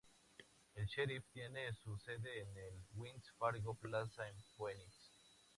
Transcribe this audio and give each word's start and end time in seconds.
El 0.73 0.87
sheriff 0.87 1.23
tiene 1.31 1.75
su 1.75 1.95
sede 1.99 2.41
en 2.41 2.57
el 2.57 2.83
Wells 2.95 3.31
Fargo 3.37 3.75
Plaza 3.75 4.27
en 4.29 4.35
Phoenix. 4.57 4.95